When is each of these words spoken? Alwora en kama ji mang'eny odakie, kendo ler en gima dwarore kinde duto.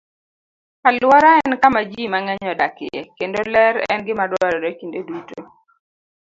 Alwora 0.83 1.31
en 1.45 1.51
kama 1.61 1.81
ji 1.91 2.03
mang'eny 2.13 2.47
odakie, 2.53 2.99
kendo 3.17 3.39
ler 3.53 3.73
en 3.91 3.99
gima 4.05 4.23
dwarore 4.31 4.71
kinde 4.79 4.99
duto. 5.07 5.37